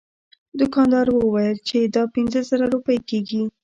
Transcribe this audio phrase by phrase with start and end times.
[0.59, 3.41] دوکاندار وویل چې دا پنځه زره روپۍ کیږي.